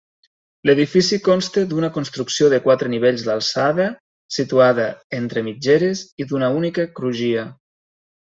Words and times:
L'edifici 0.67 1.17
consta 1.25 1.65
d'una 1.73 1.89
construcció 1.97 2.47
de 2.53 2.59
quatre 2.63 2.89
nivells 2.93 3.25
d'alçada, 3.27 3.85
situada 4.39 4.87
entre 5.21 5.45
mitgeres 5.49 6.01
i 6.25 6.29
d'una 6.33 6.49
única 6.63 6.87
crugia. 7.01 7.45